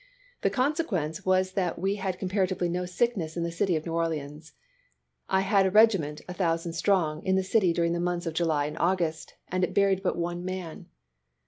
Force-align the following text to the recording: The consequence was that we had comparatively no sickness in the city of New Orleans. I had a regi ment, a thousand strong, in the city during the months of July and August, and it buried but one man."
The 0.41 0.49
consequence 0.49 1.27
was 1.27 1.51
that 1.51 1.77
we 1.77 1.97
had 1.97 2.17
comparatively 2.17 2.67
no 2.69 2.87
sickness 2.87 3.37
in 3.37 3.43
the 3.43 3.51
city 3.51 3.75
of 3.75 3.85
New 3.85 3.93
Orleans. 3.93 4.53
I 5.29 5.41
had 5.41 5.67
a 5.67 5.69
regi 5.69 5.99
ment, 5.99 6.21
a 6.27 6.33
thousand 6.33 6.73
strong, 6.73 7.21
in 7.23 7.35
the 7.35 7.43
city 7.43 7.71
during 7.71 7.93
the 7.93 7.99
months 7.99 8.25
of 8.25 8.33
July 8.33 8.65
and 8.65 8.79
August, 8.79 9.35
and 9.49 9.63
it 9.63 9.75
buried 9.75 10.01
but 10.01 10.17
one 10.17 10.43
man." 10.43 10.87